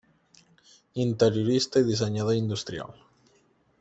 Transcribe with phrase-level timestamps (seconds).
[1.03, 2.97] Interiorista i dissenyador industrial.